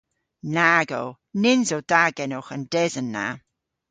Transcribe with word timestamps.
Nag 0.55 0.89
o! 1.01 1.03
Nyns 1.41 1.69
o 1.75 1.79
da 1.89 2.03
genowgh 2.17 2.53
an 2.55 2.63
desen 2.73 3.07
na. 3.15 3.25